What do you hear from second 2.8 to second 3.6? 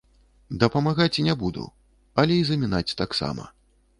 таксама.